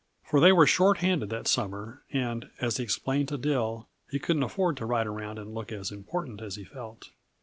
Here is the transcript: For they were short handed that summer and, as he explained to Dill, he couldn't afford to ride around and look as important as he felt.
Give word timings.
For 0.23 0.39
they 0.39 0.51
were 0.51 0.65
short 0.65 0.97
handed 0.97 1.29
that 1.29 1.47
summer 1.47 2.01
and, 2.11 2.49
as 2.59 2.77
he 2.77 2.83
explained 2.83 3.27
to 3.27 3.37
Dill, 3.37 3.87
he 4.09 4.17
couldn't 4.17 4.41
afford 4.41 4.75
to 4.77 4.85
ride 4.87 5.05
around 5.05 5.37
and 5.37 5.53
look 5.53 5.71
as 5.71 5.91
important 5.91 6.41
as 6.41 6.55
he 6.55 6.63
felt. 6.63 7.11